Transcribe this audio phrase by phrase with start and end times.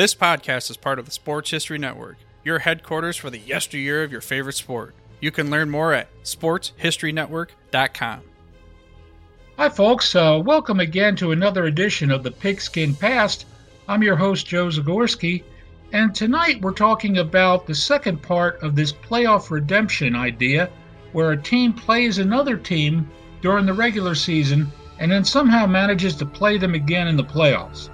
[0.00, 4.10] This podcast is part of the Sports History Network, your headquarters for the yesteryear of
[4.10, 4.94] your favorite sport.
[5.20, 8.20] You can learn more at sportshistorynetwork.com.
[9.58, 10.14] Hi, folks.
[10.14, 13.44] Uh, welcome again to another edition of the Pigskin Past.
[13.88, 15.42] I'm your host, Joe Zagorski,
[15.92, 20.70] and tonight we're talking about the second part of this playoff redemption idea,
[21.12, 23.10] where a team plays another team
[23.42, 27.90] during the regular season and then somehow manages to play them again in the playoffs.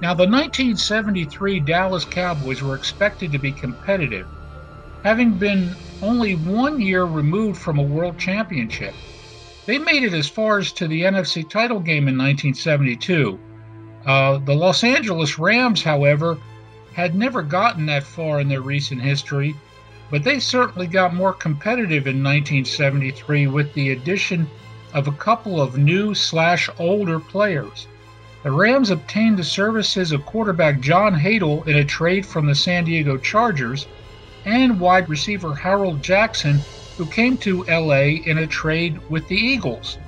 [0.00, 4.26] Now, the 1973 Dallas Cowboys were expected to be competitive,
[5.02, 8.94] having been only one year removed from a world championship.
[9.66, 13.40] They made it as far as to the NFC title game in 1972.
[14.06, 16.38] Uh, the Los Angeles Rams, however,
[16.94, 19.54] had never gotten that far in their recent history,
[20.10, 24.48] but they certainly got more competitive in 1973 with the addition
[24.94, 27.88] of a couple of new slash older players.
[28.44, 32.84] The Rams obtained the services of quarterback John Hadl in a trade from the San
[32.84, 33.86] Diego Chargers
[34.44, 36.60] and wide receiver Harold Jackson,
[36.96, 39.98] who came to LA in a trade with the Eagles.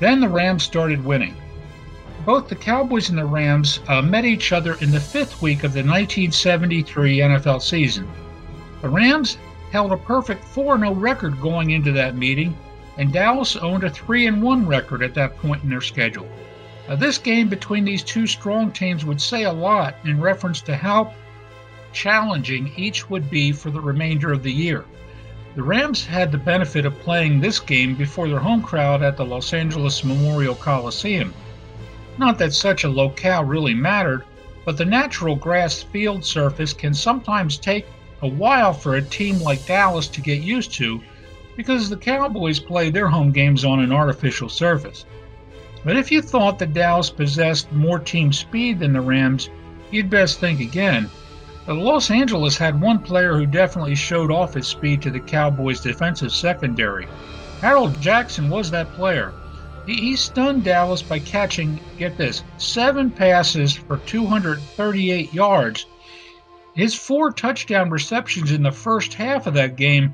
[0.00, 1.36] Then the Rams started winning.
[2.24, 5.72] Both the Cowboys and the Rams uh, met each other in the fifth week of
[5.72, 8.08] the 1973 NFL season.
[8.82, 9.38] The Rams
[9.70, 12.56] held a perfect 4 0 record going into that meeting,
[12.98, 16.26] and Dallas owned a 3 1 record at that point in their schedule.
[16.88, 20.76] Now, this game between these two strong teams would say a lot in reference to
[20.76, 21.12] how
[21.92, 24.84] challenging each would be for the remainder of the year.
[25.56, 29.24] The Rams had the benefit of playing this game before their home crowd at the
[29.24, 31.32] Los Angeles Memorial Coliseum.
[32.18, 34.22] Not that such a locale really mattered,
[34.64, 37.86] but the natural grass field surface can sometimes take
[38.22, 41.02] a while for a team like Dallas to get used to
[41.56, 45.04] because the Cowboys play their home games on an artificial surface.
[45.86, 49.48] But if you thought that Dallas possessed more team speed than the Rams,
[49.92, 51.08] you'd best think again.
[51.68, 56.32] Los Angeles had one player who definitely showed off his speed to the Cowboys' defensive
[56.32, 57.06] secondary.
[57.60, 59.32] Harold Jackson was that player.
[59.86, 65.86] He stunned Dallas by catching, get this, seven passes for 238 yards.
[66.74, 70.12] His four touchdown receptions in the first half of that game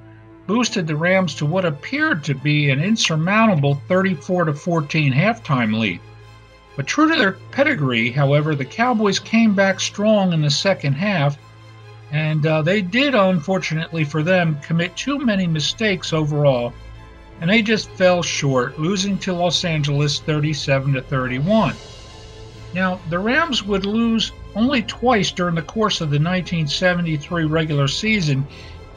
[0.53, 5.99] boosted the Rams to what appeared to be an insurmountable 34 to 14 halftime lead.
[6.77, 11.39] But true to their pedigree, however, the Cowboys came back strong in the second half,
[12.11, 16.75] and uh, they did, unfortunately for them, commit too many mistakes overall,
[17.41, 21.75] and they just fell short, losing to Los Angeles 37 to 31.
[22.75, 28.47] Now, the Rams would lose only twice during the course of the 1973 regular season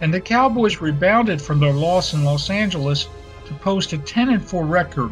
[0.01, 3.07] and the Cowboys rebounded from their loss in Los Angeles
[3.45, 5.11] to post a 10 4 record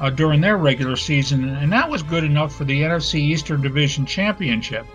[0.00, 4.06] uh, during their regular season, and that was good enough for the NFC Eastern Division
[4.06, 4.86] Championship.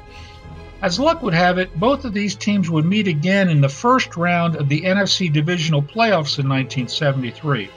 [0.82, 4.18] As luck would have it, both of these teams would meet again in the first
[4.18, 7.70] round of the NFC Divisional Playoffs in 1973.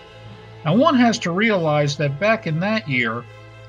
[0.64, 3.24] Now, one has to realize that back in that year,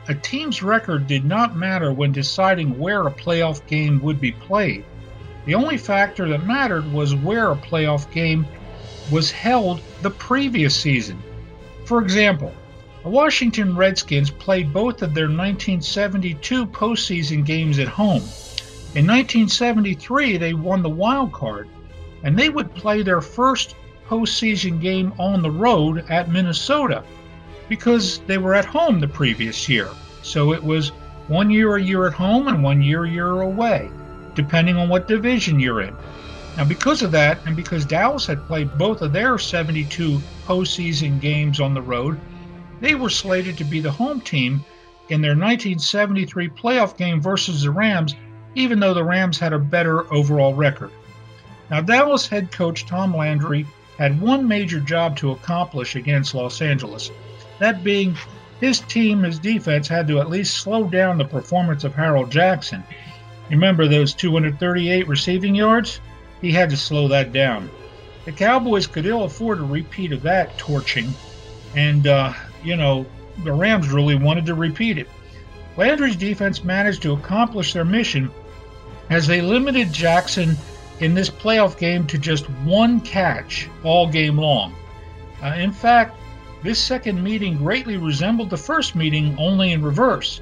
[0.07, 4.83] a team's record did not matter when deciding where a playoff game would be played.
[5.49, 8.45] The only factor that mattered was where a playoff game
[9.09, 11.17] was held the previous season.
[11.85, 12.53] For example,
[13.01, 18.21] the Washington Redskins played both of their 1972 postseason games at home.
[18.93, 21.67] In 1973, they won the wild card,
[22.21, 23.73] and they would play their first
[24.07, 27.03] postseason game on the road at Minnesota
[27.67, 29.89] because they were at home the previous year.
[30.21, 30.89] So it was
[31.27, 33.89] one year a year at home and one year a year away
[34.39, 35.93] depending on what division you're in.
[36.55, 41.59] Now, because of that, and because Dallas had played both of their 72 postseason games
[41.59, 42.17] on the road,
[42.79, 44.63] they were slated to be the home team
[45.09, 48.15] in their 1973 playoff game versus the Rams,
[48.55, 50.91] even though the Rams had a better overall record.
[51.69, 53.65] Now, Dallas head coach Tom Landry
[53.97, 57.11] had one major job to accomplish against Los Angeles,
[57.59, 58.15] that being
[58.61, 62.81] his team, his defense, had to at least slow down the performance of Harold Jackson.
[63.49, 65.99] Remember those 238 receiving yards?
[66.41, 67.69] He had to slow that down.
[68.25, 71.13] The Cowboys could ill afford a repeat of that torching,
[71.75, 73.05] and, uh, you know,
[73.43, 75.07] the Rams really wanted to repeat it.
[75.77, 78.29] Landry's defense managed to accomplish their mission
[79.09, 80.55] as they limited Jackson
[80.99, 84.75] in this playoff game to just one catch all game long.
[85.41, 86.15] Uh, in fact,
[86.61, 90.41] this second meeting greatly resembled the first meeting, only in reverse.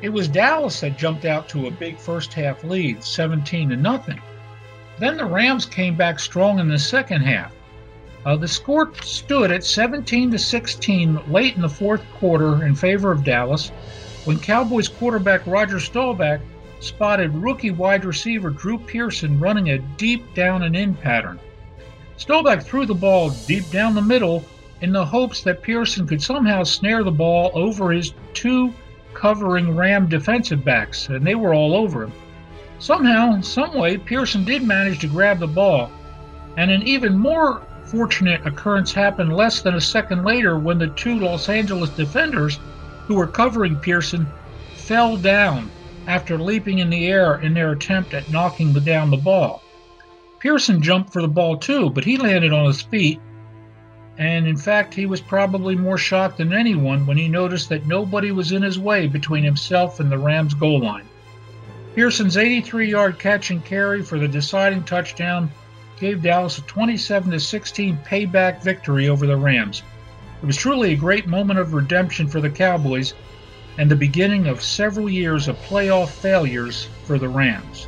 [0.00, 4.20] It was Dallas that jumped out to a big first half lead, 17 to nothing.
[4.98, 7.52] Then the Rams came back strong in the second half.
[8.24, 13.10] Uh, the score stood at 17 to 16 late in the fourth quarter in favor
[13.10, 13.70] of Dallas
[14.24, 16.40] when Cowboys quarterback Roger Staubach
[16.80, 21.40] spotted rookie wide receiver Drew Pearson running a deep down and in pattern.
[22.16, 24.44] Staubach threw the ball deep down the middle
[24.80, 28.72] in the hopes that Pearson could somehow snare the ball over his two
[29.14, 32.12] covering Ram defensive backs, and they were all over him.
[32.78, 35.90] Somehow, someway, Pearson did manage to grab the ball,
[36.56, 41.18] and an even more fortunate occurrence happened less than a second later when the two
[41.18, 42.60] Los Angeles defenders
[43.06, 44.26] who were covering Pearson
[44.74, 45.70] fell down
[46.06, 49.62] after leaping in the air in their attempt at knocking down the ball.
[50.38, 53.20] Pearson jumped for the ball too, but he landed on his feet
[54.18, 58.32] and in fact, he was probably more shocked than anyone when he noticed that nobody
[58.32, 61.06] was in his way between himself and the Rams' goal line.
[61.94, 65.50] Pearson's 83 yard catch and carry for the deciding touchdown
[66.00, 69.82] gave Dallas a 27 16 payback victory over the Rams.
[70.42, 73.14] It was truly a great moment of redemption for the Cowboys
[73.78, 77.86] and the beginning of several years of playoff failures for the Rams.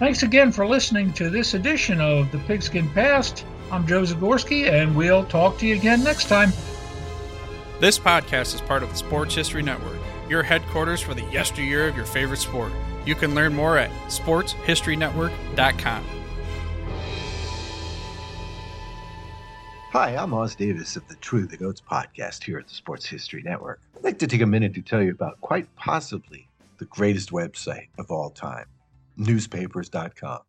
[0.00, 3.44] Thanks again for listening to this edition of the Pigskin Past.
[3.70, 6.52] I'm Joe Zagorski, and we'll talk to you again next time.
[7.80, 11.96] This podcast is part of the Sports History Network, your headquarters for the yesteryear of
[11.96, 12.72] your favorite sport.
[13.04, 16.04] You can learn more at sportshistorynetwork.com.
[19.92, 23.42] Hi, I'm Oz Davis of the True the Goats podcast here at the Sports History
[23.42, 23.80] Network.
[23.96, 27.88] I'd like to take a minute to tell you about quite possibly the greatest website
[27.98, 28.66] of all time,
[29.16, 30.40] newspapers.com.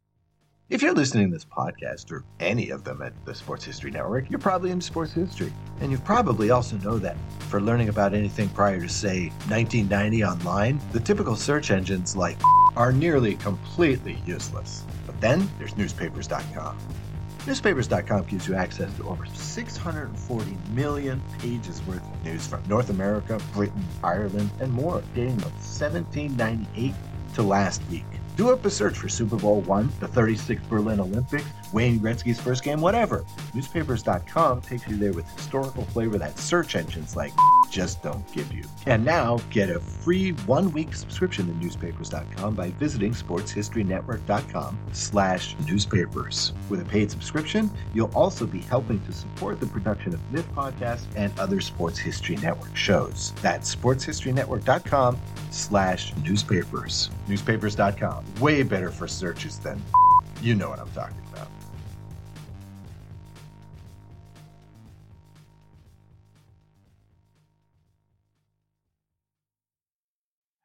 [0.67, 4.31] If you're listening to this podcast or any of them at the Sports History Network,
[4.31, 5.53] you're probably in sports history.
[5.79, 7.15] And you probably also know that
[7.49, 12.37] for learning about anything prior to, say, 1990 online, the typical search engines like
[12.75, 14.83] are nearly completely useless.
[15.05, 16.75] But then there's newspapers.com.
[17.45, 23.39] Newspapers.com gives you access to over 640 million pages worth of news from North America,
[23.53, 26.95] Britain, Ireland, and more, dating from 1798
[27.35, 28.03] to last week.
[28.35, 32.63] Do up a search for Super Bowl one, the 36th Berlin Olympics, Wayne Gretzky's first
[32.63, 33.23] game, whatever.
[33.53, 37.31] Newspapers.com takes you there with historical flavor that search engines like
[37.75, 38.63] just don't give you.
[38.85, 46.53] And now get a free one-week subscription to newspapers.com by visiting sportshistorynetwork.com slash newspapers.
[46.69, 51.01] With a paid subscription, you'll also be helping to support the production of this podcast
[51.17, 53.33] and other Sports History Network shows.
[53.41, 55.19] That's sportshistorynetwork.com
[55.51, 57.09] slash newspapers.
[57.27, 58.23] Newspapers.com.
[58.39, 59.83] Way better for searches than
[60.41, 61.49] you know what I'm talking about.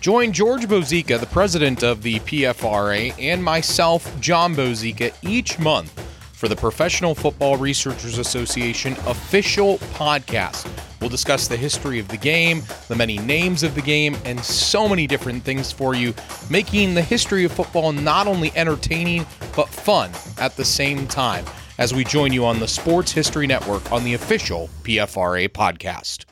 [0.00, 5.92] Join George Bozeka, the president of the PFRA, and myself, John Bozeka, each month
[6.32, 10.68] for the Professional Football Researchers Association official podcast.
[11.00, 14.88] We'll discuss the history of the game, the many names of the game, and so
[14.88, 16.14] many different things for you,
[16.50, 21.44] making the history of football not only entertaining, but fun at the same time
[21.78, 26.26] as we join you on the Sports History Network on the official PFRA podcast.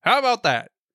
[0.00, 0.71] How about that?